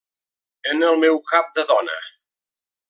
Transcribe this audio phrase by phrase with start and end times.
[0.71, 2.03] En el meu cap de dona.